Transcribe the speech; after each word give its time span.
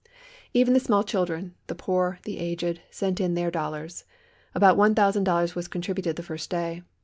Even 0.51 0.73
the 0.73 0.79
small 0.79 1.03
children, 1.03 1.53
the 1.67 1.75
poor, 1.75 2.17
the 2.23 2.39
aged, 2.39 2.81
sent 2.89 3.21
in 3.21 3.35
their 3.35 3.51
dollars. 3.51 4.03
About 4.55 4.75
one 4.75 4.95
thousand 4.95 5.25
dollars 5.25 5.53
was 5.53 5.67
contributed 5.67 6.15
the 6.15 6.23
first 6.23 6.49
day. 6.49 6.81